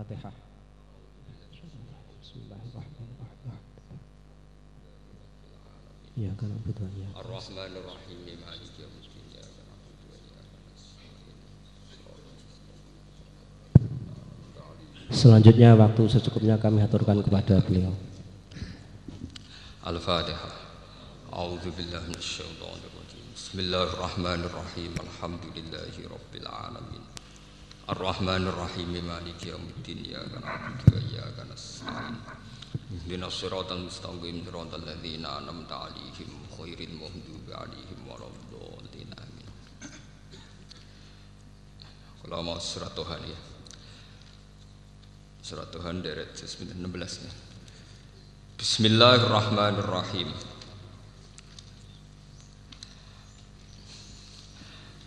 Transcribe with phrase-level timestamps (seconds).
[0.00, 0.32] Al-Fatihah.
[2.24, 3.52] Bismillahirrahmanirrahim.
[6.16, 10.00] Ya kan na'budu wa iyyaka Ar-Rahmanir Rahim Maliki yaumiddin iyyaka nasta'in
[15.12, 17.92] Selanjutnya waktu secukupnya kami aturkan kepada beliau.
[19.84, 20.56] Al-Fatihah
[21.28, 27.19] A'udzu billahi minasyaitonir rajim Bismillahirrahmanirrahim Alhamdulillahi rabbil alamin
[27.88, 32.16] Ar-Rahmanir Rahim Maliki yaumiddin Iyyaka na'budu wa iyyaka nasta'in.
[32.90, 34.84] Ihdinas siratal mustaqim siratal
[39.16, 39.48] amin.
[42.20, 42.92] Kalau mau surat
[43.24, 43.40] ya.
[45.40, 46.76] Surat Tuhan deret 16
[47.24, 47.34] nih
[48.60, 50.28] Bismillahirrahmanirrahim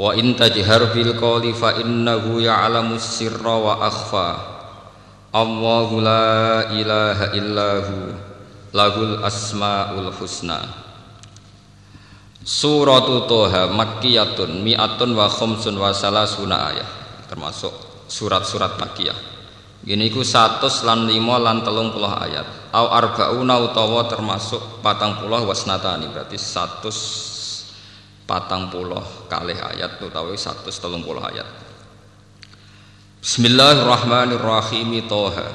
[0.00, 4.28] Wa in tajhar bil qawli fa innahu ya'lamu sirra wa akhfa.
[5.36, 7.96] Allahu la ilaha illahu
[8.72, 10.64] lahul asmaul husna.
[12.40, 16.88] Suratu Toha Makkiyatun mi'atun wa khumsun wa salasuna ayat
[17.28, 17.70] termasuk
[18.08, 19.14] surat-surat Makkiyah.
[19.84, 22.72] Gini ku satu lan lima lan telung puluh ayat.
[22.72, 26.88] Au arba'una utawa termasuk patang puluh wasnatani Berarti satu
[28.30, 31.50] patang puluh kali ayat utawi satu telung puluh ayat.
[33.18, 35.50] Bismillahirrahmanirrahim Toha.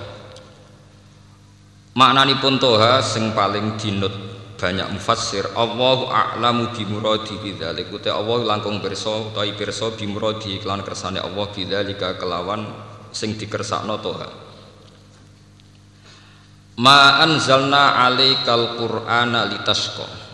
[1.96, 4.12] Maknanipun Toha sing paling dinut
[4.60, 7.88] banyak mufassir Allahu a'lamu bimuradi bidzalik.
[7.96, 12.68] Uta Allah langkung pirsa utawi pirsa bimuradi iklan kersane Allah bidzalika kelawan
[13.16, 14.28] sing dikersakno Toha.
[16.76, 20.25] Ma anzalna alaikal qur'ana litasqa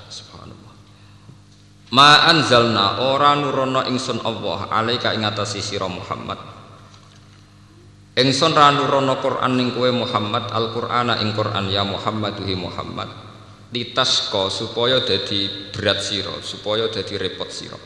[1.91, 6.39] Ma anzalna ora nurono ingsun Allah alaika ing atase sira Muhammad.
[8.15, 13.11] Ingsun ra nurono Quran ning kowe Muhammad Al-Qur'ana ing Quran ya Muhammad duhi Muhammad.
[13.75, 17.79] Litasqa supaya dadi berat sira supaya dadi repot sira.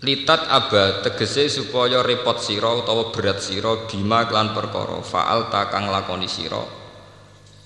[0.00, 6.28] Litat aba tegese supaya repot sira utawa berat sira bima klan perkara faal takang lakoni
[6.28, 6.64] sira.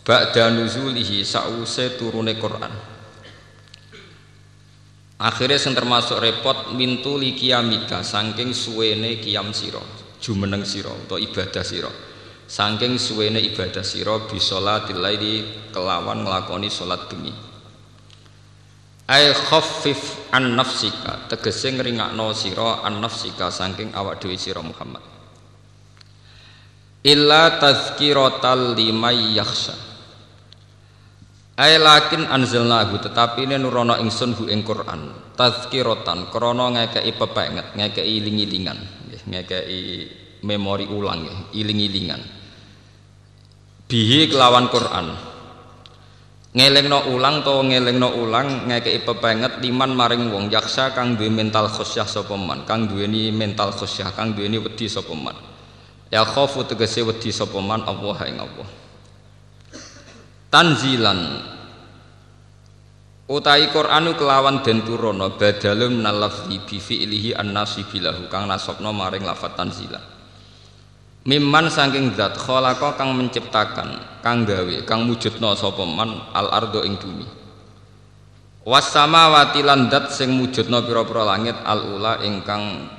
[0.03, 2.92] Ba'da nuzulihi sause turune Quran
[5.23, 9.79] Akhirnya sing termasuk repot mintu li kiamika saking suwene kiam sira
[10.19, 11.91] jumeneng sira utawa ibadah sira.
[12.51, 17.31] Saking suwene ibadah sira bisolatil laili kelawan nglakoni salat bengi.
[19.07, 25.07] Ay khaffif an nafsika tegese ngringakno sira an nafsika saking awak dhewe sira Muhammad.
[27.07, 29.92] Illa tazkiratal limay yakhsha
[31.57, 35.33] ay lakin anzalnahu tetapi ini nurono ingsun hu ing Quran.
[35.37, 39.81] Tazkiratan krana ngekeki pepenget ngekeki iling-ilingan nggih ngekeki
[40.45, 42.21] memori ulang ya iling-ilingan.
[43.89, 45.07] Bihi kelawan Quran.
[46.53, 52.05] Ngelingno ulang to ngelingno ulang ngekeki pepenget liman maring wong yaksa kang duwe mental khosyah
[52.05, 55.37] sapa man kang duweni mental khosyah kang duweni wedi sapa man.
[56.13, 58.82] Ya khofu tegese wedi sapa man Allah ing Allah
[60.53, 61.41] tanzilan
[63.33, 70.13] utai Qur'anu kelawan den turono badalun nalafzi bi fi'lihi an-nasibilahu kang nasabna maring lafat tanzilan
[71.23, 73.95] Mimman saking zat khalaqa kang menciptakan,
[74.27, 77.23] kang gawe, kang mujudna sapa man al ardo ing bumi.
[78.67, 82.91] Was samawati lan zat sing mujudna pira-pira langit al ula ingkang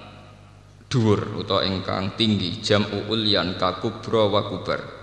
[0.88, 5.03] dhuwur utawa ingkang tinggi jam'u ulyan kakubra wa kubar.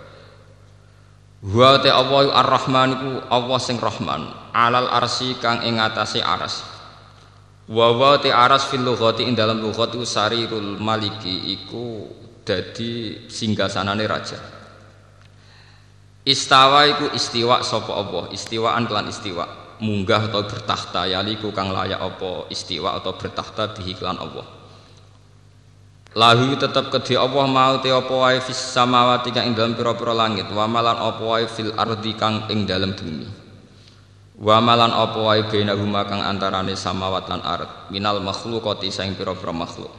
[1.40, 6.60] Wa ta Allah ar-Rahman iku Allah sing Rahman, alal arsi kang ing atase aras.
[7.64, 12.12] Wa wa ta aras fil lughati ing dalam lughat sarirul maliki iku
[12.44, 14.36] dadi singgasanane raja.
[16.28, 18.28] Istawa iku istiwa sapa apa?
[18.36, 19.48] Istiwaan kelan istiwa.
[19.80, 24.59] Munggah atau bertakhta yaliku kang layak apa istiwa atau bertakhta bihi kelan Allah.
[26.10, 30.50] Lahu tetap kedhi Allah mau te apa wae fis samawati kang ing dalem pira-pira langit,
[30.50, 33.30] wa malan apa wae fil ardi kang ing dalem bumi.
[34.42, 39.94] Wa malan apa wae bainahuma kang antarane samawat lan ard, minal makhluqati saing pira-pira makhluk.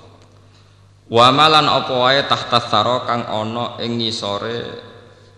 [1.08, 4.84] Wa malan apa wae tahta thara kang ana ing ngisore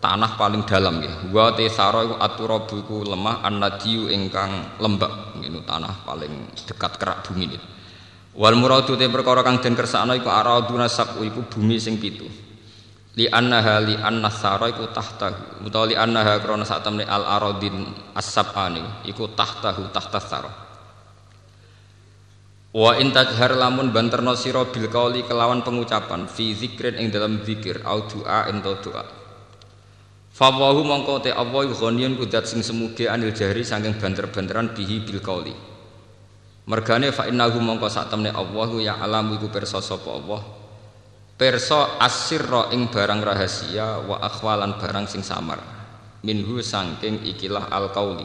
[0.02, 1.14] tanah paling dalam ya.
[1.30, 7.46] Wa te saro iku aturabu lemah annadiyu ingkang lembab ngene tanah paling dekat kerak bumi
[7.46, 7.60] ini.
[8.34, 12.26] Wal muradu te perkara kang den kersakno iku araduna sabu iku bumi sing pitu.
[13.14, 17.94] Li annaha li anna saro iku tahtahu utawa li annaha krana sak temne al aradin
[18.18, 20.52] as-sab'ani iku tahtahu tahta saro.
[22.74, 27.86] Wa in tajhar lamun banterno sira bil qauli kelawan pengucapan fi zikrin ing dalam zikir
[27.86, 29.06] au doa ento doa.
[30.34, 35.54] Fawahu mongko te Allah ghaniyun kudat sing semuge anil jahri saking banter-banteran bihi bil qauli.
[36.64, 40.42] Mergane fa innahu mongko sak temne Allah ya alam iku pirsa sapa Allah.
[41.36, 45.60] Pirsa asirra ing barang rahasia wa akhwalan barang sing samar.
[46.24, 48.24] Minhu saking ikilah al qauli.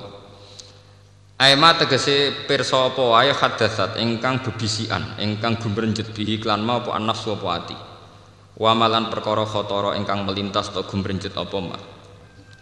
[1.39, 7.35] Aima tegese pirsa apa wae hadatsat ingkang bebisian, ingkang gumrenjet bihi klan ma apa nafsu
[7.35, 7.79] apa ati.
[8.55, 11.79] Wa malan perkara khotara ingkang melintas to gumrenjet apa ma.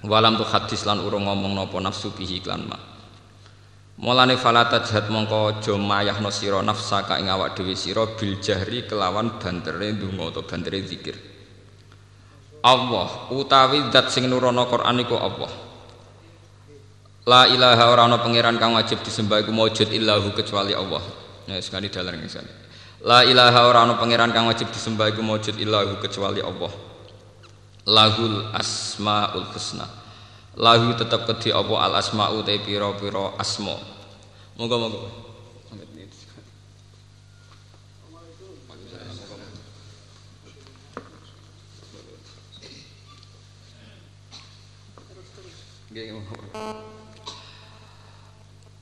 [0.08, 2.95] Walam tu hadis lan urung ngomong napa nafsu bihi klan ma.
[3.96, 8.84] Mulane fala tajhat mongko aja mayahno sira nafsa ka ing awak dhewe sira bil jahri
[8.84, 11.16] kelawan bantere ndonga utawa bantere zikir.
[12.60, 15.48] Allah utawi zat sing nurono Quran iku Allah.
[17.26, 21.02] La ilaha ora ana pangeran kang wajib disembah iku maujud illahu kecuali Allah.
[21.48, 22.52] Nah, sekali dalan sekali.
[23.02, 26.70] La ilaha ora ana pangeran kang wajib disembah iku maujud illahu kecuali Allah.
[27.88, 30.05] Lahul asmaul husna.
[30.56, 33.76] Lahu tetap kedhi apa al asmau te pira-pira asma.
[34.56, 35.26] Moga-moga.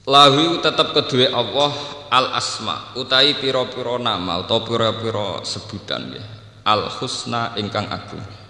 [0.05, 1.73] Lahu tetap kedua Allah
[2.11, 6.25] al asma utai piro-piro nama atau piro-piro sebutan ya
[6.67, 8.44] al husna ingkang agung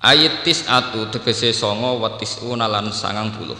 [0.00, 3.56] ayat tis atu tegese songo watis unalan sangang puluh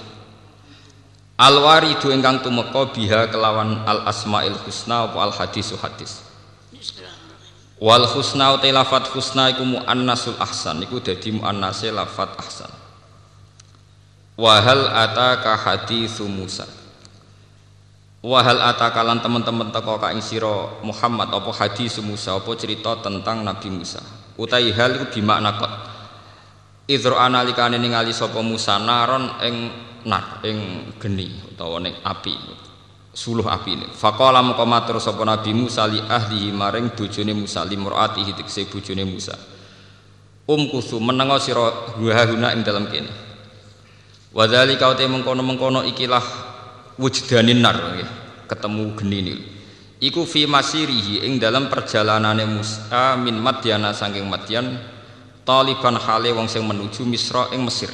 [1.40, 6.24] al waridu ingkang tumeka biha kelawan al asmail husna wa al hadisu hadis
[7.80, 12.72] wal husna utai lafat husna iku muannasul ahsan iku dadi muannase lafat ahsan
[14.40, 16.80] wahal ataka hadithu Musa
[18.20, 23.72] Wahal atakalan teman-teman teko ka ing sira Muhammad apa hadis Musa apa cerita tentang Nabi
[23.72, 24.04] Musa.
[24.36, 25.89] Utai hal iku bimakna qad.
[26.90, 29.56] Idro analikane ningali sapa Musa naron ing
[30.10, 32.34] nar ing geni utawa ning api.
[33.14, 33.86] Suluh api ini.
[33.86, 39.38] Faqala maka matur sapa Nabi Musa li ahlihi maring bojone Musa limraatihi tekse bojone Musa.
[40.50, 43.10] Um kusu menengo sira guna ing dalam kene.
[44.34, 46.22] Wadzalika uti mengkono-mengkono ikilah
[46.98, 47.78] wujdanin nar
[48.50, 49.34] ketemu geni ini
[50.00, 54.80] iku fi masirihi ing dalam perjalanane Musa min Madyana saking Madyan
[55.44, 57.90] taliban hale wong sing menuju Misra ing Mesir.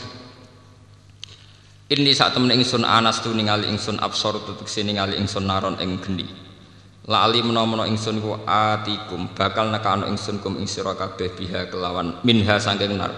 [1.86, 6.02] Ini saat temen ingsun anas tu ningali ingsun absor tutuk sini ningali ingsun naron ing
[6.02, 6.26] geni.
[7.06, 12.98] Lali menawa ingsun ku atikum bakal nekano ingsun kum ing kabeh biha kelawan minha saking
[12.98, 13.14] nar.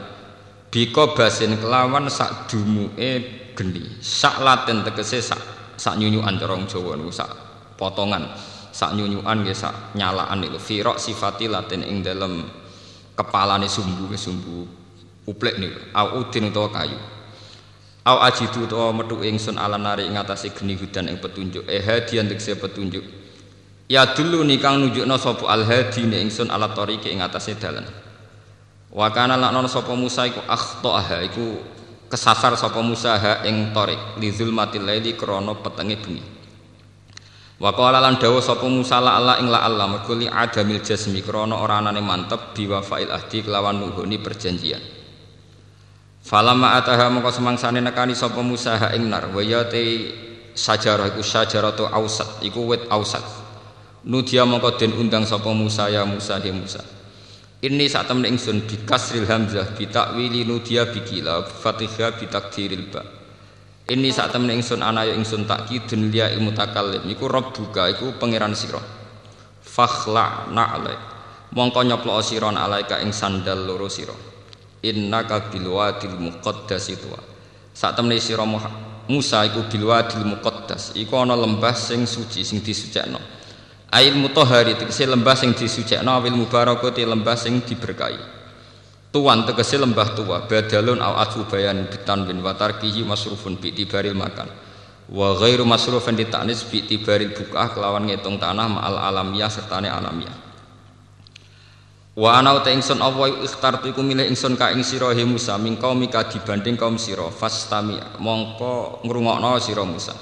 [0.68, 3.24] Biko basin kelawan sak dumuke
[3.56, 5.40] geni sak laten tegese sak
[5.80, 7.30] sak nyunyuan cara Jawa sak
[7.80, 8.28] potongan
[8.68, 10.60] sak nyunyuan nggih sak nyalaan niku.
[10.60, 12.44] Firaq sifati latin ing dalem
[13.18, 14.70] kepalane sumbu sumbu
[15.26, 16.98] uplek niku au udin utawa kayu.
[18.06, 21.66] Au ajidu utawa metu ingsun ala nari ing atase geni hudan ing petunjuk.
[21.66, 23.02] Eh hadian tekse petunjuk.
[23.90, 27.84] Ya dulu nikang nunjukno sapa al hadi ne ingsun ala tariqi ing atase dalan.
[28.88, 31.60] Wa kana lakna sapa Musa iku akhtaha iku
[32.08, 36.37] kesasar sapa Musa ha ing tarik li zulmatil laili krana petenge bengi
[37.58, 41.58] wa qala lan dawuh sapa Musa la Allah ing la Allah mergo adamil jasmi krana
[41.58, 44.78] ora anane mantep biwafail ahdi kelawan nuhuni perjanjian
[46.22, 49.82] falama ataha mongko semangsane nekani sapa Musa ha ing nar wa ya te
[50.54, 53.26] sajarah iku sajaratu ausat iku wit ausat
[54.06, 56.82] nudia mongko den undang sapa Musa ya Musa he Musa
[57.58, 63.17] ini saat temen ingsun bi kasril hamzah bi takwili nudia bikila fatihah bi takdiril ba.
[63.88, 68.84] Ini saat temen ingsun anayo ingsun takkidun liya mutakallim iku rabbuka iku pangeran sira.
[69.64, 70.92] Fakhla na'lai.
[71.56, 74.12] Mongko nyoplo sira alaika ing sandal loro sira.
[74.84, 77.08] Innaka bil wadil muqaddas itu.
[77.72, 78.44] Saat temen sira
[79.08, 83.16] Musa iku bil wadil muqaddas iku ana lembah sing suci sing disucikno.
[83.88, 88.37] Ail mutahari tegese lembah sing disucikno awil mubarakati lembah sing diberkahi.
[89.08, 94.52] Tuan tegese lembah tua badalun au atfu bayan bitan bin watarkihi masrufun bi tibaril makan.
[95.08, 100.36] Wa ghairu masrufun ditanis bi tibaril bukah kelawan ngitung tanah ma'al alamiah sertane alamiah.
[102.18, 105.80] Wa ana ta ingsun Allah ikhtartu iku milih ingsun ka ing sira he Musa ming
[105.80, 110.12] mika dibanding kaum sira fastami mongko ngrungokno sira Musa.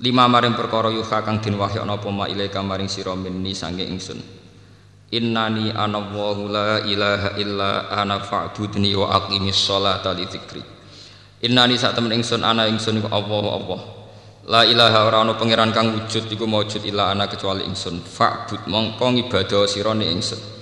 [0.00, 4.39] Lima maring perkara yuha kang den wahyana apa ma ilaika maring sira minni sange ingsun.
[5.10, 10.62] Innani ana Allahu la ilaha illa ana fa'budni wa aqimis sholata li dzikri.
[11.42, 13.80] Innani sak temen ingsun ana ingsun iku Allah Allah.
[14.46, 18.06] La ilaha ora ana pangeran kang wujud iku maujud illa ana kecuali ingsun.
[18.06, 20.60] Fa'bud mongko ngibadah sira ni ingsun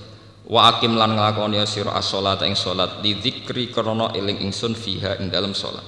[0.48, 5.28] wa akim lan nglakoni sira as-shalat ing salat di dzikri krana eling ingsun fiha ing
[5.28, 5.84] dalam salat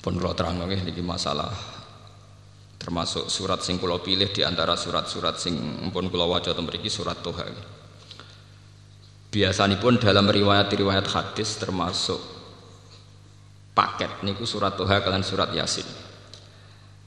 [0.00, 1.50] pun kula terangno nggih niki masalah
[2.80, 5.52] termasuk surat sing kula pilih di antara surat-surat sing
[5.92, 7.44] pun kula waca teng mriki surat Toha
[9.30, 12.18] biasanipun dalam riwayat-riwayat hadis termasuk
[13.76, 15.86] paket niku surat Toha kalian surat Yasin.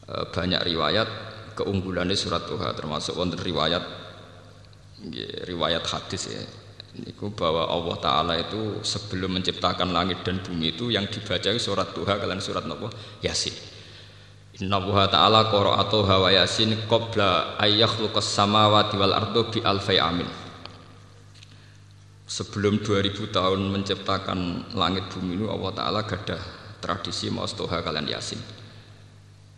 [0.07, 1.09] E, banyak riwayat
[1.57, 3.83] keunggulannya surat Toha termasuk wonten riwayat
[5.49, 6.43] riwayat hadis ya
[6.93, 12.21] Niku bahwa Allah Ta'ala itu sebelum menciptakan langit dan bumi itu yang dibaca surat Tuhan
[12.21, 12.85] kalian surat Nabi
[13.25, 13.72] Yasin
[14.61, 20.29] Inna Allah Ta'ala qara'atuha wa Yasin qabla ayyakhluqas samawati wal ardu bi alfai amin.
[22.29, 26.41] Sebelum 2000 tahun menciptakan langit bumi itu Allah Ta'ala gadah
[26.77, 28.41] tradisi mau Tuhan kalian Yasin.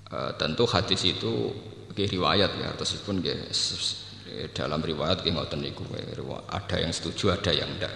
[0.08, 1.52] E, Tentu hadis itu
[1.92, 2.72] riwayat ya
[3.04, 3.20] pun
[4.52, 5.88] dalam riwayat ki ngoten niku
[6.52, 7.94] ada yang setuju ada yang tidak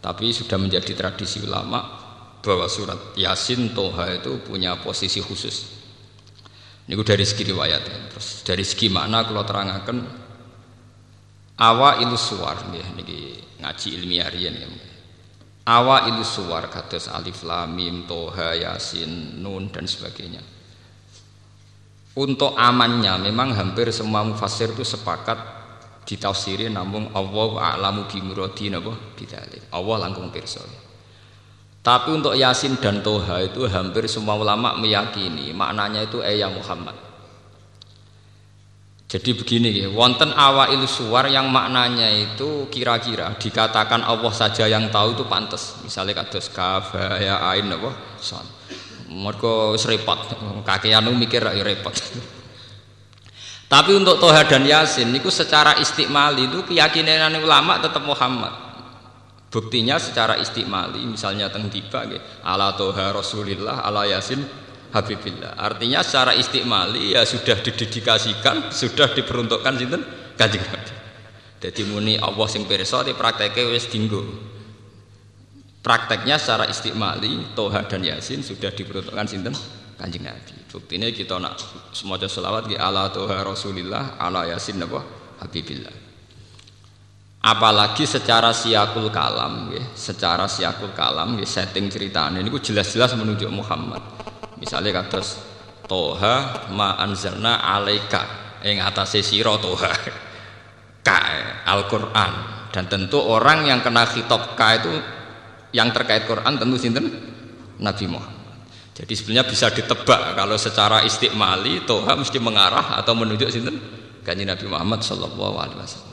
[0.00, 1.82] tapi sudah menjadi tradisi ulama
[2.40, 5.81] bahwa surat Yasin Toha itu punya posisi khusus
[6.92, 9.96] niku dari segi riwayat terus dari segi makna kalau terangkan
[11.56, 14.68] awa ilu suar ya niki ngaji ilmiah riyen ya
[15.72, 20.44] awa ilu suar kados alif lam mim toha yasin nun dan sebagainya
[22.12, 25.40] untuk amannya memang hampir semua mufasir itu sepakat
[26.04, 28.20] ditafsiri namun Allah a'lamu bi.
[29.72, 30.60] Allah langkung pirsa.
[31.82, 36.94] Tapi untuk Yasin dan Toha itu hampir semua ulama meyakini maknanya itu ayat Muhammad.
[39.12, 45.12] Jadi begini ya, wonten awail suwar yang maknanya itu kira-kira dikatakan Allah saja yang tahu
[45.12, 45.76] itu pantas.
[45.84, 47.92] Misalnya kados kaf ya ain apa?
[48.16, 48.46] Son.
[49.12, 50.16] Mergo repot.
[50.64, 51.92] Kakean mikir ya repot.
[53.68, 58.71] Tapi untuk Toha dan Yasin niku secara istiqmali itu keyakinan ulama tetap Muhammad.
[59.52, 62.08] Buktinya secara istiqmali misalnya teng tiba
[62.40, 64.40] ala Toha Rasulillah ala Yasin
[64.92, 65.60] Habibillah.
[65.60, 70.02] Artinya secara istiqmali ya sudah didedikasikan, sudah diperuntukkan sinten
[70.40, 70.92] Kanjeng Nabi.
[71.60, 74.24] Jadi muni Allah sing pirsa di prakteke wis dinggo.
[75.84, 79.52] Prakteknya secara istiqmali Toha dan Yasin sudah diperuntukkan sinten
[80.00, 80.64] Kanjeng Nabi.
[80.72, 81.60] Buktinya kita nak
[81.92, 85.04] semuanya selawat di ala Toha Rasulillah ala Yasin apa
[85.44, 86.01] Habibillah.
[87.42, 93.98] Apalagi secara siakul kalam, ya, secara siakul kalam, ya, setting ceritanya ini jelas-jelas menunjuk Muhammad.
[94.62, 95.18] Misalnya kata
[95.90, 98.22] Toha ma anzalna alaika
[98.62, 99.90] yang atas siro Toha
[101.06, 101.18] ka
[101.66, 102.32] Al Quran
[102.70, 104.94] dan tentu orang yang kena khitab ka itu
[105.74, 107.10] yang terkait Quran tentu sinten
[107.82, 108.38] Nabi Muhammad.
[108.94, 113.82] Jadi sebenarnya bisa ditebak kalau secara istiqmali Toha mesti mengarah atau menunjuk sinten
[114.22, 116.11] kanjeng Nabi Muhammad Shallallahu Alaihi Wasallam.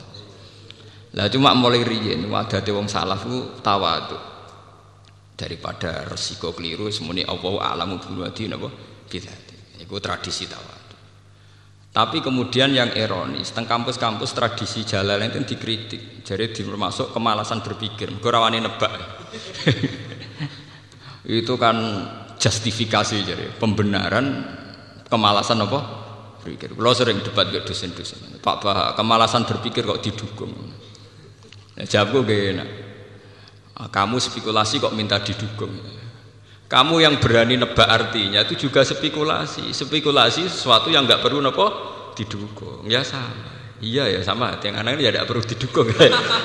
[1.18, 4.14] Lah cuma mulai riyen wadate wong salaf ku tawadu
[5.34, 8.70] daripada resiko keliru semuanya Allah alamu bunwadi napa
[9.10, 9.82] bidati.
[9.82, 10.80] Iku tradisi tawadu.
[11.90, 18.62] Tapi kemudian yang ironis, teng kampus-kampus tradisi jalan itu dikritik, jadi termasuk kemalasan berpikir, gorawani
[18.62, 18.94] nebak.
[21.26, 21.76] itu kan
[22.38, 24.46] justifikasi jadi pembenaran
[25.10, 25.80] kemalasan apa?
[26.38, 26.78] Berpikir.
[26.78, 30.54] Kalau sering debat ke dosen-dosen, Pak Bah, kemalasan berpikir kok didukung.
[31.80, 32.60] Ya, jawabku gak
[33.80, 35.72] ah, Kamu spekulasi kok minta didukung?
[36.70, 39.74] Kamu yang berani nebak artinya itu juga spekulasi.
[39.74, 41.66] Spekulasi sesuatu yang nggak perlu nopo
[42.14, 42.86] didukung.
[42.86, 43.74] Ya sama.
[43.82, 44.54] Iya ya sama.
[44.62, 45.88] Yang anak ini ya tidak perlu didukung.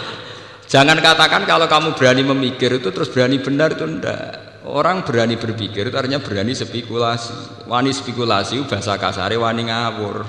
[0.71, 4.65] Jangan katakan kalau kamu berani memikir itu terus berani benar itu ndak.
[4.65, 7.69] Orang berani berpikir itu artinya berani spekulasi.
[7.69, 10.25] Wani spekulasi bahasa kasar wani ngawur.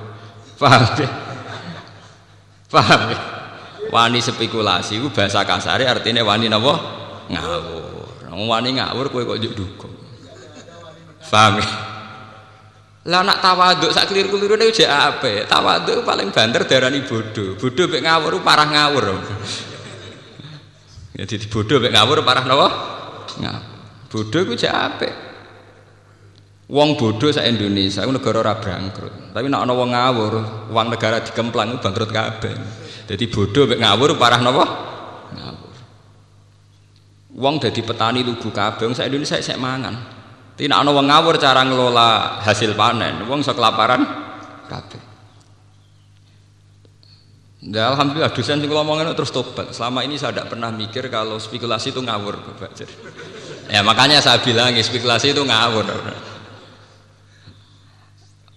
[0.61, 1.09] Paham ya?
[2.69, 3.36] Paham ya?
[3.91, 6.75] Wani spekulasi itu bahasa kasar artinya wani napa?
[7.31, 8.27] Ngawur.
[8.35, 9.95] Wani ngawur kowe kok dukung.
[11.27, 11.67] Paham ya?
[13.07, 15.47] Lah nak tawaduk sak keliru-kelirune ujek apa?
[15.47, 17.55] Tawaduk paling banter darani bodoh.
[17.55, 19.05] Bodoh mek ngawur parah ngawur.
[21.15, 22.69] Jadi bodoh mek ngawur parah napa?
[23.39, 23.65] Ngawur.
[24.11, 25.26] Bodoh iku jek apik.
[26.67, 29.31] Wong bodoh sa Indonesia, itu negara ora bangkrut.
[29.31, 30.35] Tapi nek ana ngawur,
[30.75, 32.55] uang negara dikemplang bangkrut kabeh.
[33.07, 34.65] Jadi bodoh mek ngawur parah napa?
[35.31, 35.75] Ngawur.
[37.39, 39.95] Wong dadi petani lugu kabeh, sak Indonesia sik mangan.
[40.59, 44.03] Tapi nek ana ngawur cara ngelola hasil panen, wong iso kelaparan
[44.67, 44.99] kabeh.
[47.63, 49.71] Ya, alhamdulillah dosen sing ngomongin terus tobat.
[49.71, 52.75] Selama ini saya tidak pernah mikir kalau spekulasi itu ngawur, Bapak.
[53.71, 55.87] Ya makanya saya bilang spekulasi itu ngawur.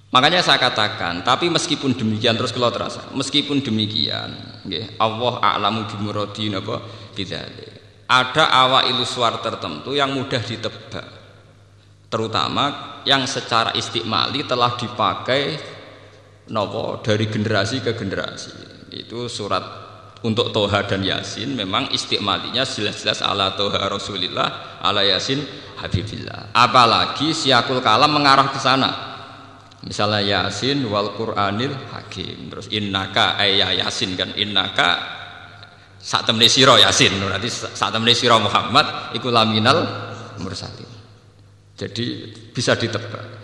[0.10, 6.50] Makanya saya katakan, tapi meskipun demikian terus kalau terasa, meskipun demikian, nggih, Allah a'lamu bimuradi
[6.50, 6.82] napa
[7.14, 7.78] bidzalik.
[8.10, 11.06] Ada awal ilusuar tertentu yang mudah ditebak.
[12.10, 15.62] Terutama yang secara istiqmali telah dipakai
[16.50, 18.90] nopo dari generasi ke generasi.
[18.90, 19.62] Itu surat
[20.26, 25.46] untuk Toha dan Yasin memang istiqmalinya jelas-jelas ala Toha Rasulillah, ala Yasin
[25.78, 26.50] Habibillah.
[26.58, 29.09] Apalagi siakul kalam mengarah ke sana
[29.80, 32.52] Misalnya Yasin wal Qur'anil Hakim.
[32.52, 34.90] Terus innaka ayya Yasin kan innaka
[36.00, 37.14] saat temne Yasin.
[37.16, 38.12] Berarti saat temne
[38.44, 39.80] Muhammad iku laminal
[40.44, 40.88] mursalin.
[41.80, 43.40] Jadi bisa ditebak.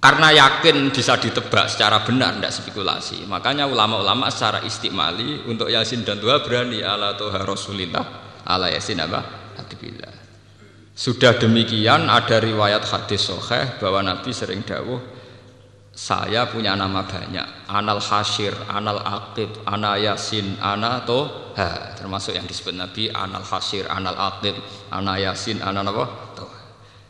[0.00, 3.28] Karena yakin bisa ditebak secara benar, tidak spekulasi.
[3.28, 8.04] Makanya ulama-ulama secara istimali untuk Yasin dan Tuhan berani ala Tuhan Rasulillah
[8.48, 9.20] ala Yasin apa?
[9.60, 10.09] Hadibillah.
[11.00, 15.00] Sudah demikian ada riwayat hadis soheh bahwa Nabi sering dawuh
[15.96, 22.76] saya punya nama banyak anal hasir, anal akib, ana yasin, ana toha termasuk yang disebut
[22.76, 24.60] Nabi anal hasir, anal akib,
[24.92, 26.36] ana yasin, ana apa?
[26.36, 26.60] toha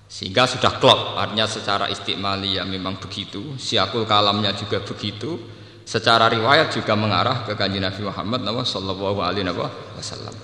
[0.06, 5.34] sehingga sudah klop artinya secara istimali ya memang begitu siakul kalamnya juga begitu
[5.82, 9.50] secara riwayat juga mengarah ke kanji Nabi Muhammad Sallallahu Alaihi
[9.98, 10.34] Wasallam.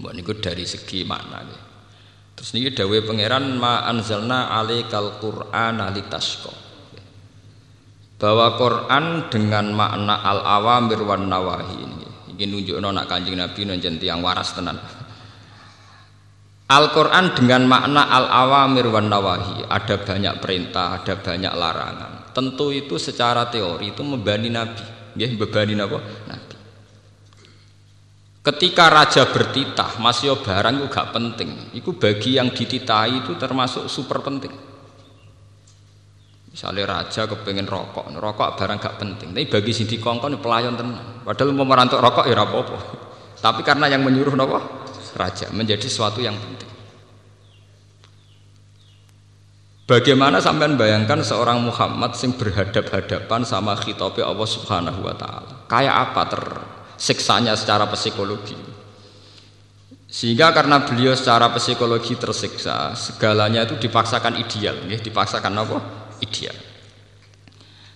[0.00, 1.44] Buat dari segi makna.
[1.44, 1.69] Nih.
[2.40, 6.48] Terus niki dawe pangeran ma anzalna alaikal qur'ana litasqa.
[8.16, 12.08] Bahwa Quran dengan makna al awamir wan nawahi ini.
[12.32, 14.80] Iki nunjukno nak Kanjeng Nabi nonjen tiang waras tenan.
[16.70, 23.50] Al-Quran dengan makna al-awamir wan nawahi Ada banyak perintah, ada banyak larangan Tentu itu secara
[23.50, 26.49] teori itu membani Nabi ya, Membani Nabi
[28.40, 31.76] Ketika raja bertitah, masih barang itu gak penting.
[31.76, 34.52] Itu bagi yang dititahi itu termasuk super penting.
[36.48, 39.36] Misalnya raja kepengen rokok, rokok barang gak penting.
[39.36, 41.20] Tapi bagi si dikongkon pelayan tenang.
[41.20, 42.80] Padahal mau merantuk rokok ya rapopo.
[43.40, 44.56] Tapi karena yang menyuruh nopo
[45.16, 46.68] raja menjadi sesuatu yang penting.
[49.84, 55.66] Bagaimana sampean bayangkan seorang Muhammad yang berhadap-hadapan sama khitabe Allah Subhanahu wa taala?
[55.66, 56.42] Kayak apa ter
[57.00, 58.60] siksanya secara psikologi.
[60.10, 65.78] Sehingga karena beliau secara psikologi tersiksa, segalanya itu dipaksakan ideal, ya, dipaksakan apa?
[66.20, 66.56] Ideal.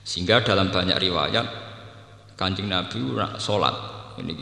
[0.05, 1.47] Sehingga dalam banyak riwayat
[2.35, 3.73] Kanjeng Nabi nak sholat
[4.21, 4.35] ini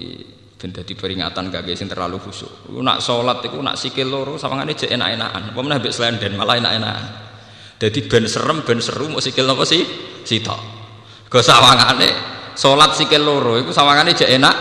[0.57, 2.72] ben dadi peringatan gak sing terlalu khusyuk.
[2.72, 5.53] Nak sholat itu nak sikil loro sawangane jek enak-enakan.
[5.53, 7.07] Apa meneh mbek slenden malah enak-enakan.
[7.83, 9.83] Jadi ben serem ben seru mau sikil apa sih?
[10.25, 10.61] Sitok.
[11.29, 12.11] Go sawangane
[12.53, 14.57] Salat sikil loro iku sawangane jek enak.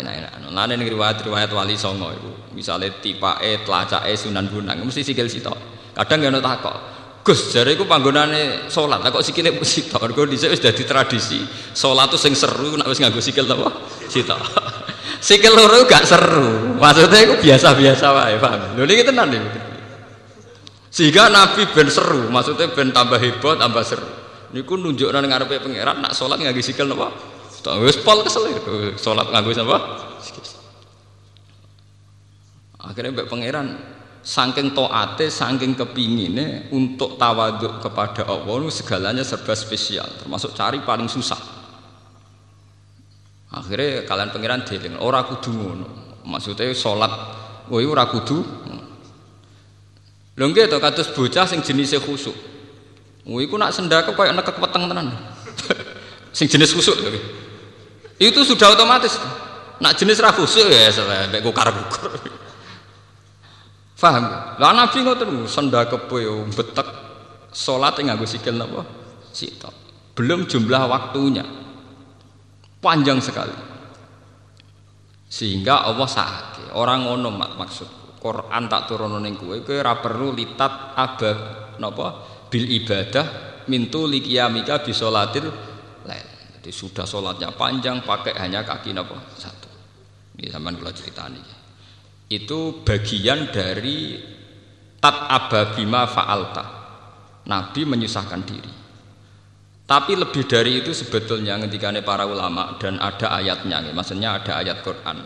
[0.00, 0.38] Enak-enak.
[0.58, 5.54] Lane ning riwayat-riwayat wali songo iku, misale tipake, tlacake Sunan Bonang mesti sikil sitok.
[5.94, 6.76] Kadang ya ono takok.
[7.22, 10.08] Gus, jare iku panggonane salat, kok sikile sitok.
[10.08, 11.44] Mergo dhisik wis dadi tradisi.
[11.76, 13.70] Salat tuh sing seru nek wis nganggo sikil apa?
[14.12, 14.40] Sitok.
[15.28, 16.74] sikil loro gak seru.
[16.80, 18.74] Maksudnya iku biasa-biasa wae, paham?
[18.74, 19.60] Lho niki tenan iki.
[20.88, 26.00] Sehingga Nabi ben seru, maksudnya ben tambah hebat, tambah seru niku nunjukna ning ngarepe pangeran
[26.00, 27.12] nak salat nganggo sikil napa?
[27.84, 28.48] Wis pol kesel
[28.96, 29.78] salat nganggo napa
[32.78, 33.68] akhirnya mbak pangeran
[34.24, 41.60] saking toate saking kepingine untuk tawaduk kepada Allah segalanya serba spesial termasuk cari paling susah.
[43.48, 45.88] Akhirnya kalian pangeran dieling ora kudu ngono.
[46.28, 47.12] Maksudnya salat
[47.68, 48.38] kowe ora kudu
[50.38, 52.57] lho nggih kados bocah sing jenise khusuk
[53.28, 55.12] Oh, iku nak sendako koyo nekek weteng tenan.
[56.36, 56.96] Sing jenis kusuk
[58.16, 59.20] Itu sudah otomatis.
[59.78, 62.18] Nak jenis ra khusuk ya sampe kukar-kukur.
[63.94, 64.24] Faham?
[64.60, 66.88] Lah Nabi ngoten sendakepe yo betek
[67.52, 68.82] salat nganggo sikil napa?
[69.30, 69.74] Sitok.
[70.16, 71.44] Belum jumlah waktunya.
[72.80, 73.54] Panjang sekali.
[75.28, 76.72] Sehingga Allah sahake.
[76.74, 81.38] Orang ngono maksud Quran tak turun ning kowe kowe perlu litat abah
[81.78, 82.06] napa
[82.48, 83.26] bil ibadah
[83.68, 85.48] mintu likiyamika bisolatil
[86.08, 86.26] lain.
[86.58, 89.70] Jadi sudah sholatnya panjang pakai hanya kaki nopo satu.
[90.40, 91.40] Ini zaman kalau cerita ini.
[92.28, 94.20] Itu bagian dari
[95.00, 96.64] tat ababima fa'alta.
[97.48, 98.72] Nabi menyusahkan diri.
[99.88, 105.16] Tapi lebih dari itu sebetulnya ketika para ulama dan ada ayatnya, maksudnya ada ayat Quran.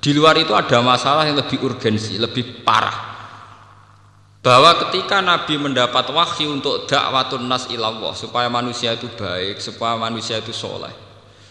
[0.00, 3.17] Di luar itu ada masalah yang lebih urgensi, lebih parah.
[4.38, 10.38] Bahwa ketika Nabi mendapat wahyu untuk dakwatun nas ilallah supaya manusia itu baik, supaya manusia
[10.38, 10.94] itu soleh,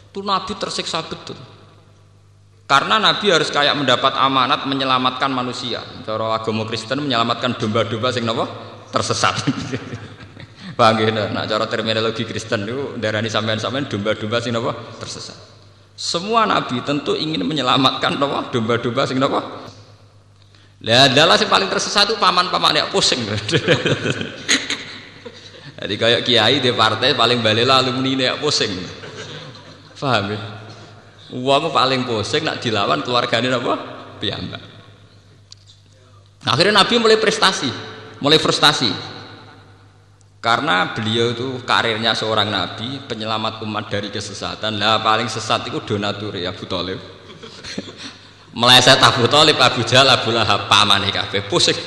[0.07, 1.35] itu Nabi tersiksa betul.
[2.67, 5.79] Karena Nabi harus kayak mendapat amanat menyelamatkan manusia.
[6.03, 8.45] Cara agama Kristen menyelamatkan domba-domba sing napa?
[8.91, 9.35] Tersesat.
[10.77, 11.09] Ya?
[11.33, 14.77] Nah, cara terminologi Kristen itu darani sampean-sampean domba-domba sing napa?
[15.01, 15.33] Tersesat.
[15.97, 18.21] Semua nabi tentu ingin menyelamatkan?
[18.53, 19.41] Domba-domba sing napa?
[20.77, 23.25] Lah adalah yang paling tersesat itu paman-paman yang pusing.
[25.77, 28.69] Jadi kayak kiai di partai paling balela alumni ini pusing.
[29.97, 30.39] Paham ya?
[31.33, 33.73] Uang paling pusing nak dilawan keluarganya apa?
[34.21, 34.61] Piyambak.
[36.45, 37.69] Akhirnya Nabi mulai prestasi,
[38.21, 39.17] mulai frustasi.
[40.37, 44.77] Karena beliau itu karirnya seorang nabi, penyelamat umat dari kesesatan.
[44.77, 47.01] Lah paling sesat itu donatur ya Abu Thalib.
[48.57, 51.77] Meleset Abu Thalib, Abu Jahal, Abu Lahab, pamane kabeh pusing.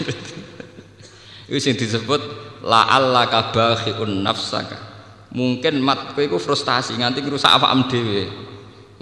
[1.51, 2.23] Itu sing disebut
[2.63, 4.79] la alla kabakhiun nafsaka.
[5.35, 8.25] Mungkin mat kowe iku frustasi nganti ngrusak awakmu dhewe.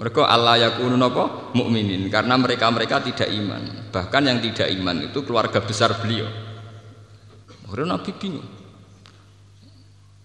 [0.01, 3.93] Mereka Allah yakunu napa mukminin karena mereka-mereka tidak iman.
[3.93, 6.25] Bahkan yang tidak iman itu keluarga besar beliau.
[7.69, 8.49] Akhirnya Nabi bingung.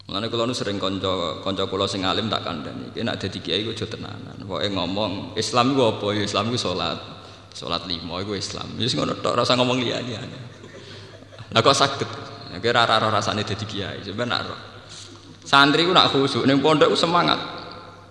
[0.09, 3.65] Mulane kula nu sering kanca kanca kula sing alim tak kandhani, iki nek dadi kiai
[3.65, 4.37] aja tenanan.
[4.45, 6.07] Pokoke ngomong Islam iku apa?
[6.13, 7.14] Ya Islam iku salat.
[7.55, 8.75] Salat lima iku Islam.
[8.75, 10.39] Wis ngono tok, ora usah ngomong liya-liyane.
[11.55, 11.79] Lah kok?
[12.51, 14.59] Ya kira ora ora rasane dadi kiai, ora.
[15.47, 17.39] Santri ku nak khusuk ning pondok ku semangat.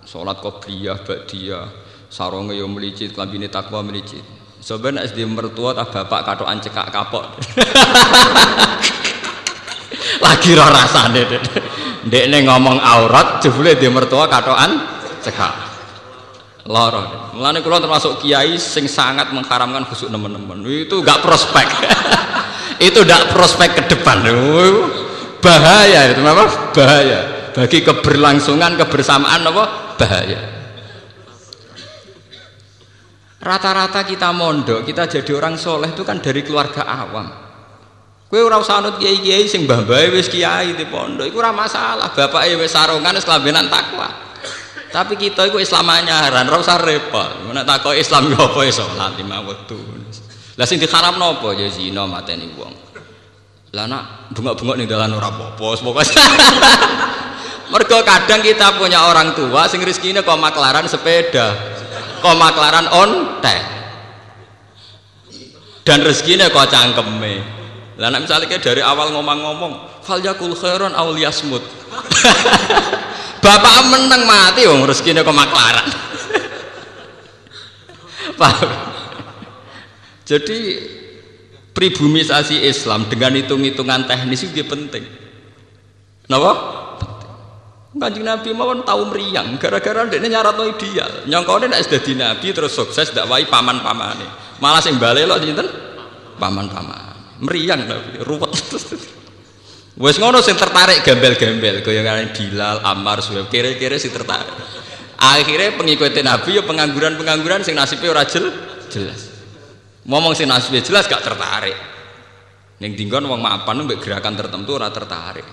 [0.08, 1.68] Salat qobliyah, ba'diyah,
[2.08, 4.24] sarunge yo melicit, klambine takwa melicit.
[4.64, 7.28] Sebenarnya SD mertua tak bapak katokan cekak kapok.
[10.24, 11.44] Lagi roh rasane, Dek.
[12.08, 14.72] Ndekne ngomong aurat jebule di mertua katokan
[15.20, 15.63] cekak.
[16.64, 17.36] Loro.
[17.36, 20.64] Mulane kula termasuk kiai sing sangat mengharamkan khusuk nemen-nemen.
[20.64, 21.68] Itu enggak prospek.
[22.88, 24.24] itu enggak prospek ke depan.
[25.44, 26.46] Bahaya itu apa?
[26.72, 27.20] Bahaya.
[27.52, 29.64] Bagi keberlangsungan kebersamaan apa?
[30.00, 30.40] Bahaya.
[33.44, 37.28] Rata-rata kita mondok, kita jadi orang soleh itu kan dari keluarga awam.
[38.32, 42.16] Kue ora usah anut kiai-kiai sing mbah-mbah wis kiai di pondok, iku ora masalah.
[42.16, 44.33] Bapake wis sarungan wis kelambenan takwa.
[44.94, 47.50] Tapi kita iku Islam anyaran, ora usah repot.
[47.50, 49.74] Nek takoki Islam yo apa iso salat lima waktu.
[50.54, 52.70] Lah sing diharamno apa ya zina mateni wong.
[53.74, 56.14] Lah nak bengok-bengok ning dalan ora apa-apa, pokoke.
[57.74, 61.58] Mergo kadang kita punya orang tua sing rezekine kok maklaran sepeda,
[62.22, 63.66] kok maklaran ontek.
[65.82, 67.42] Dan rezekinya kok cangkeme.
[67.98, 71.66] Lah nek misalnya dari awal ngomong-ngomong, fal yakul khairon aw liyasmut.
[73.44, 75.84] Bapak menang mati wong rezekine kok maklaran.
[78.40, 78.72] Paham?
[80.24, 80.80] Jadi
[81.76, 85.04] pribumisasi Islam dengan hitung-hitungan teknis itu dia penting.
[86.24, 86.52] Kenapa?
[87.94, 91.30] Kanjeng Nabi mawon tahu meriang gara-gara ndekne nyaratno ideal.
[91.30, 94.58] Nyongkone nek dadi nabi terus sukses ndak wae paman-pamane.
[94.58, 95.68] Malah sing bale lho sinten?
[96.42, 97.38] Paman-paman.
[97.44, 98.56] Meriang Nabi, ruwet.
[99.94, 104.50] Wes ngono sing tertarik gembel-gembel goyangane Bilal, Ammar, Suhaib, kira-kira sing tertarik.
[105.22, 109.22] Akhirnya pengikuti Nabi ya pengangguran-pengangguran sing nasibnya ora jelas.
[110.04, 111.78] Ngomong sing nasibnya jelas gak tertarik.
[112.82, 115.46] Ning dinggon wong mapan mbek gerakan tertentu ora tertarik.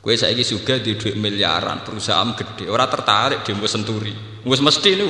[0.00, 4.40] Kue saiki juga di duit miliaran perusahaan gede, orang tertarik di senturi.
[4.48, 5.08] Wes mesti nih,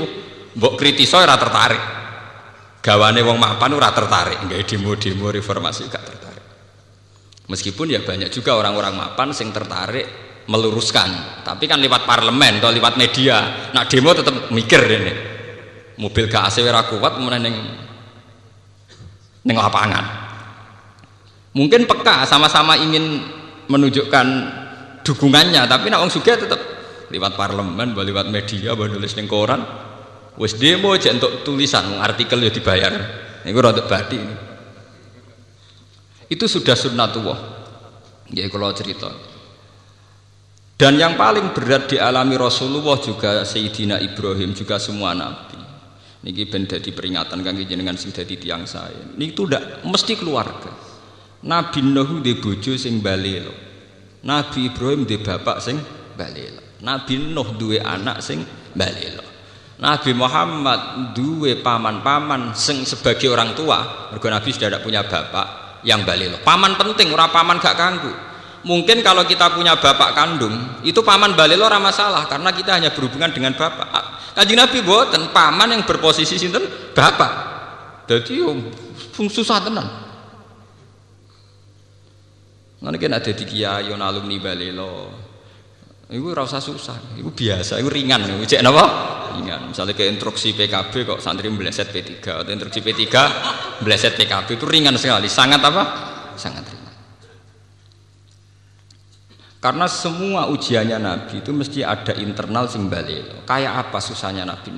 [0.59, 1.83] mbok kritiso ora tertarik.
[2.83, 6.19] Gawane wong mapan ora tertarik, nggak demo-demo reformasi gak tertarik.
[7.51, 10.07] Meskipun ya banyak juga orang-orang mapan sing tertarik
[10.47, 13.71] meluruskan, tapi kan lewat parlemen atau lewat media.
[13.75, 15.13] Nak demo tetap mikir ini.
[15.99, 17.55] Mobil gak AC ora kuat meneng
[19.43, 20.31] neng lapangan.
[21.51, 23.19] Mungkin peka sama-sama ingin
[23.67, 24.27] menunjukkan
[25.03, 26.61] dukungannya tapi nak wong sugih tetap
[27.11, 29.63] lewat parlemen lewat media bawa nulis ning koran
[30.39, 32.93] wis demo aja untuk tulisan artikel ya dibayar
[33.43, 34.21] ini rada badi
[36.31, 37.38] itu sudah sunnatullah
[38.31, 39.11] ya kalau cerita.
[40.81, 45.61] Dan yang paling berat dialami Rasulullah juga Sayyidina Ibrahim juga semua nabi.
[46.25, 50.73] Niki ben dadi peringatan kangge jenengan sing dadi saya ini itu ndak mesti keluarga.
[51.40, 53.53] Nabi Nuh di bojo sing balelo.
[54.25, 55.77] Nabi Ibrahim di bapak sing
[56.16, 56.81] balelo.
[56.85, 58.45] Nabi Nuh duwe anak sing
[58.77, 59.25] balelo.
[59.81, 64.12] Nabi Muhammad duwe paman-paman sing sebagai orang tua.
[64.12, 66.40] Mergo Nabi sudah tidak punya bapak yang balelo.
[66.43, 68.12] Paman penting, ora paman gak kanggu.
[68.61, 73.33] Mungkin kalau kita punya bapak kandung, itu paman balelo ora masalah karena kita hanya berhubungan
[73.33, 74.37] dengan bapak.
[74.37, 77.33] Kanjeng Nabi boten paman yang berposisi sinten bapak.
[78.05, 78.45] Jadi
[79.33, 79.88] susah tenan.
[82.81, 85.30] Nanti ada di kiai alumni balelo.
[86.11, 88.85] Iku rasa susah, itu biasa, itu ringan, itu cek apa?
[89.38, 89.70] Ringan.
[89.70, 93.07] Misalnya ke instruksi PKB kok santri meleset P3 atau instruksi P3
[93.87, 95.83] meleset PKB itu ringan sekali, sangat apa?
[96.35, 96.81] Sangat ringan.
[99.62, 102.90] Karena semua ujiannya Nabi itu mesti ada internal sing.
[103.46, 104.73] Kayak apa susahnya Nabi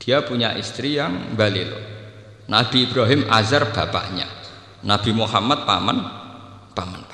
[0.00, 1.76] Dia punya istri yang balilo.
[2.50, 4.26] Nabi Ibrahim Azar bapaknya.
[4.82, 5.98] Nabi Muhammad paman
[6.72, 7.09] paman.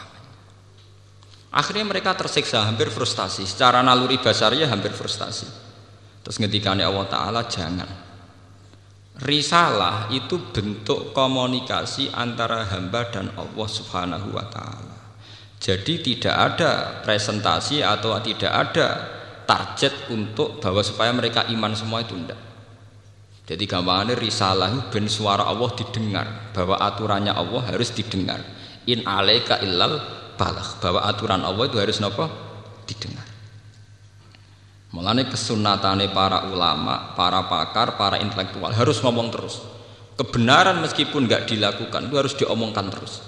[1.54, 3.46] Akhirnya mereka tersiksa, hampir frustasi.
[3.46, 5.46] Secara naluri basarnya hampir frustasi.
[6.26, 8.06] Terus ngetikane Allah Ta'ala jangan.
[9.16, 14.96] Risalah itu bentuk komunikasi antara hamba dan Allah Subhanahu wa taala.
[15.56, 18.86] Jadi tidak ada presentasi atau tidak ada
[19.48, 22.36] target untuk bahwa supaya mereka iman semua itu tidak.
[23.48, 28.44] Jadi gampangannya risalah ben suara Allah didengar bahwa aturannya Allah harus didengar.
[28.84, 29.96] In alaika illal
[30.36, 32.28] balagh bahwa aturan Allah itu harus nopo
[32.86, 33.26] didengar.
[34.94, 39.60] Mulane kesunatane para ulama, para pakar, para intelektual harus ngomong terus.
[40.16, 43.20] Kebenaran meskipun nggak dilakukan itu harus diomongkan terus.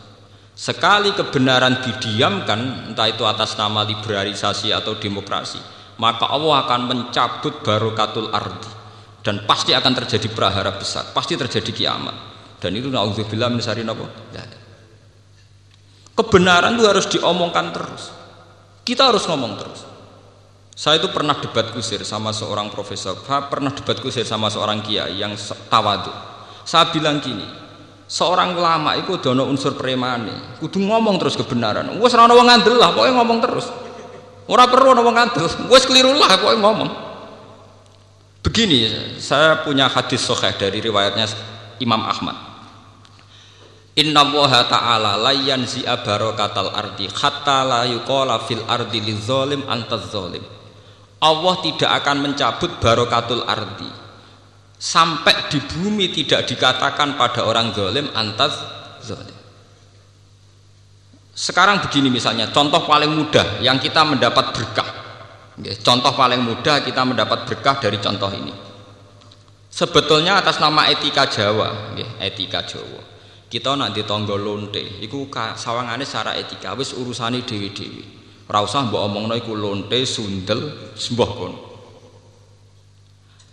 [0.57, 5.61] Sekali kebenaran didiamkan, entah itu atas nama liberalisasi atau demokrasi,
[6.01, 8.71] maka Allah akan mencabut barokatul ardi
[9.23, 12.17] dan pasti akan terjadi prahara besar, pasti terjadi kiamat.
[12.59, 14.09] Dan itu naudzubillah min syarri napa?
[16.19, 18.11] Kebenaran itu harus diomongkan terus.
[18.83, 19.87] Kita harus ngomong terus.
[20.75, 25.39] Saya itu pernah debat kusir sama seorang profesor, pernah debat kusir sama seorang kiai yang
[25.71, 26.11] tawadu.
[26.67, 27.47] Saya bilang gini,
[28.11, 31.87] seorang ulama itu dono unsur premane kudu ngomong terus kebenaran.
[32.03, 33.67] Wes ora wong ngandel lah pokoknya ngomong terus.
[34.51, 35.47] Ora perlu ana wong ngandel.
[35.71, 36.91] Wes keliru lah pokoknya ngomong.
[38.43, 38.91] Begini
[39.23, 41.31] saya punya hadis sahih dari riwayatnya
[41.79, 42.48] Imam Ahmad
[43.99, 50.45] Inna Allah ta'ala la yanzi'a barakatal ardi hatta la yuqala fil ardi lizolim antaz zolim
[51.19, 53.91] Allah tidak akan mencabut barokatul ardi
[54.79, 58.55] sampai di bumi tidak dikatakan pada orang zalim antas
[59.03, 59.35] zalim.
[61.39, 64.91] Sekarang begini misalnya, contoh paling mudah yang kita mendapat berkah.
[65.83, 68.51] Contoh paling mudah kita mendapat berkah dari contoh ini.
[69.71, 73.18] Sebetulnya atas nama etika Jawa, etika Jawa.
[73.49, 78.05] Kita nanti tonggo lonte, itu sawangannya secara etika, wis urusane dewi-dewi.
[78.49, 81.33] Ora usah mbok omongno iku lonte, sundel, sembah.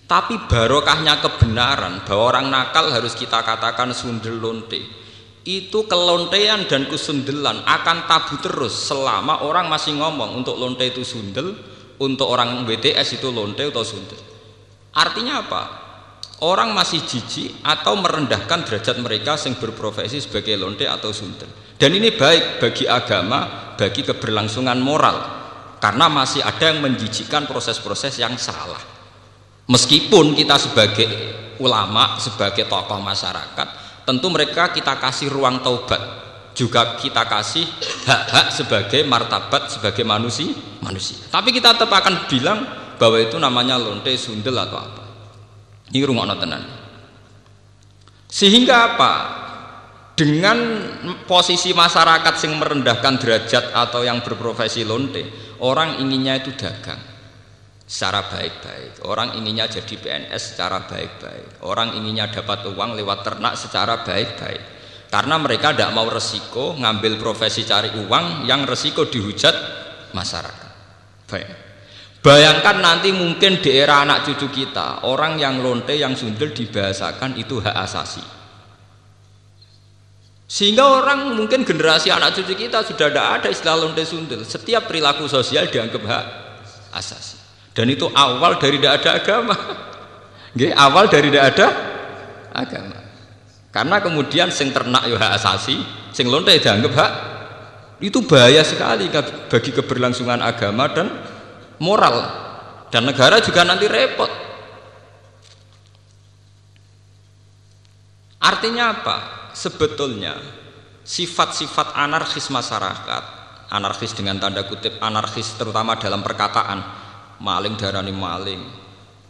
[0.05, 4.83] Tapi barokahnya kebenaran bahwa orang nakal harus kita katakan sundel lonte.
[5.45, 11.55] Itu kelontean dan kesundelan akan tabu terus selama orang masih ngomong untuk lonte itu sundel,
[12.01, 14.19] untuk orang WTS itu lonte atau sundel.
[14.91, 15.84] Artinya apa?
[16.43, 21.47] Orang masih jijik atau merendahkan derajat mereka yang berprofesi sebagai lonte atau sundel.
[21.79, 25.17] Dan ini baik bagi agama, bagi keberlangsungan moral.
[25.79, 28.79] Karena masih ada yang menjijikkan proses-proses yang salah.
[29.71, 31.07] Meskipun kita sebagai
[31.63, 33.67] ulama, sebagai tokoh masyarakat,
[34.03, 36.01] tentu mereka kita kasih ruang taubat,
[36.51, 37.63] juga kita kasih
[38.07, 40.51] hak-hak sebagai martabat sebagai manusia,
[40.83, 41.19] manusia.
[41.31, 42.59] Tapi kita tetap akan bilang
[42.99, 45.04] bahwa itu namanya lonte sundel atau apa.
[45.93, 46.63] Ini rumah tenan.
[48.25, 49.13] Sehingga apa?
[50.15, 50.57] Dengan
[51.27, 55.27] posisi masyarakat yang merendahkan derajat atau yang berprofesi lonte,
[55.59, 57.15] orang inginnya itu dagang
[57.83, 59.03] secara baik-baik.
[59.05, 61.67] Orang inginnya jadi PNS secara baik-baik.
[61.67, 64.63] Orang inginnya dapat uang lewat ternak secara baik-baik.
[65.11, 69.55] Karena mereka tidak mau resiko ngambil profesi cari uang yang resiko dihujat
[70.15, 70.71] masyarakat.
[71.27, 71.64] Baik.
[72.25, 77.61] Bayangkan nanti mungkin di era anak cucu kita orang yang lonte yang sundel dibahasakan itu
[77.61, 78.25] hak asasi.
[80.49, 84.41] Sehingga orang mungkin generasi anak cucu kita sudah tidak ada istilah lonte sundel.
[84.41, 86.25] Setiap perilaku sosial dianggap hak
[86.97, 87.37] asasi.
[87.77, 89.55] Dan itu awal dari tidak ada agama.
[90.57, 91.67] Nggih, awal dari tidak ada
[92.57, 92.97] agama.
[93.69, 95.77] Karena kemudian sing ternak yo hak asasi,
[96.09, 97.11] sing lonte dianggap hak
[98.01, 99.13] itu bahaya sekali
[99.45, 101.34] bagi keberlangsungan agama dan
[101.81, 102.43] moral.
[102.91, 104.29] Dan negara juga nanti repot.
[108.39, 109.17] Artinya apa?
[109.55, 110.37] Sebetulnya
[111.01, 113.23] sifat-sifat anarkis masyarakat,
[113.73, 116.79] anarkis dengan tanda kutip anarkis terutama dalam perkataan
[117.41, 118.61] maling darani maling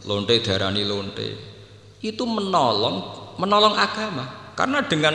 [0.06, 1.28] lonte darani lonte
[2.04, 2.96] itu menolong
[3.40, 5.14] menolong agama karena dengan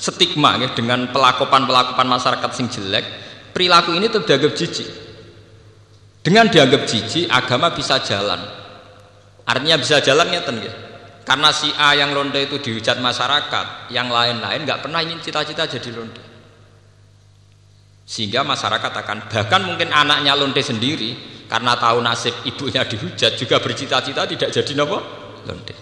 [0.00, 3.04] stigma ya, dengan pelakupan pelakupan masyarakat sing jelek
[3.52, 4.88] perilaku ini tetap dianggap jijik.
[6.22, 8.38] Dengan dianggap jijik, agama bisa jalan.
[9.42, 10.74] Artinya bisa jalan ngeten nggih.
[11.26, 15.90] Karena si A yang lonte itu dihujat masyarakat, yang lain-lain nggak pernah ingin cita-cita jadi
[15.94, 16.22] lonte.
[18.06, 21.14] Sehingga masyarakat akan bahkan mungkin anaknya lonte sendiri
[21.46, 24.98] karena tahu nasib ibunya dihujat juga bercita-cita tidak jadi nopo
[25.46, 25.74] lonte.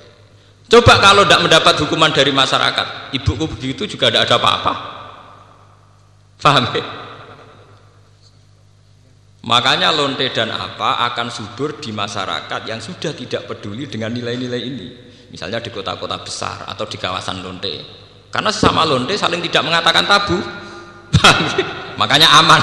[0.70, 4.72] Coba kalau tidak mendapat hukuman dari masyarakat, ibuku begitu juga tidak ada apa-apa.
[6.40, 6.84] Paham ya?
[9.40, 14.88] Makanya lonte dan apa akan subur di masyarakat yang sudah tidak peduli dengan nilai-nilai ini.
[15.32, 17.74] Misalnya di kota-kota besar atau di kawasan lonte.
[18.28, 20.36] Karena sesama lonte saling tidak mengatakan tabu.
[22.00, 22.62] Makanya aman.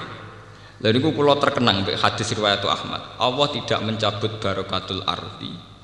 [0.86, 3.18] Lalu itu pulau terkenang hadis riwayat Ahmad.
[3.18, 5.76] Allah tidak mencabut barokatul ardi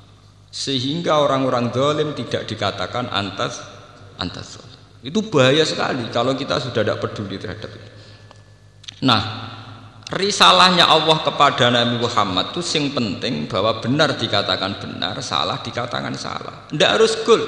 [0.53, 3.65] sehingga orang-orang dolim tidak dikatakan antas
[4.21, 4.61] antas.
[5.01, 7.91] Itu bahaya sekali kalau kita sudah tidak peduli terhadap itu.
[9.03, 9.23] Nah,
[10.13, 16.69] risalahnya Allah kepada Nabi Muhammad itu sing penting bahwa benar dikatakan benar, salah dikatakan salah.
[16.69, 17.43] Tidak harus gol,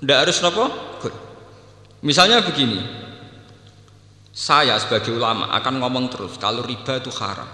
[0.00, 0.64] tidak harus apa?
[1.04, 1.14] Gol.
[2.00, 2.80] Misalnya begini,
[4.32, 7.48] saya sebagai ulama akan ngomong terus kalau riba itu haram,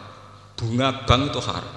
[0.54, 1.74] bunga bank itu haram.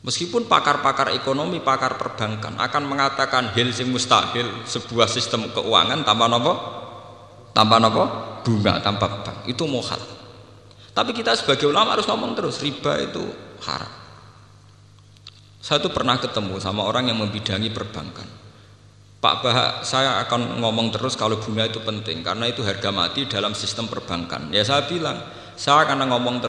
[0.00, 6.52] Meskipun pakar-pakar ekonomi, pakar perbankan akan mengatakan hil sing mustahil sebuah sistem keuangan tanpa nopo,
[7.52, 8.04] tanpa nopo,
[8.40, 10.15] bunga tanpa bank itu mohal.
[10.96, 13.20] Tapi kita sebagai ulama harus ngomong terus riba itu
[13.68, 13.92] haram.
[15.60, 18.24] Saya tuh pernah ketemu sama orang yang membidangi perbankan.
[19.16, 23.52] Pak Bah, saya akan ngomong terus kalau bunga itu penting karena itu harga mati dalam
[23.52, 24.48] sistem perbankan.
[24.54, 25.20] Ya saya bilang,
[25.56, 26.44] saya akan ngomong terus